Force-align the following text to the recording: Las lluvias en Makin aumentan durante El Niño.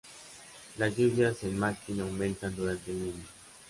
Las 0.79 0.97
lluvias 0.97 1.43
en 1.43 1.59
Makin 1.59 2.01
aumentan 2.01 2.55
durante 2.55 2.89
El 2.89 3.03
Niño. 3.03 3.23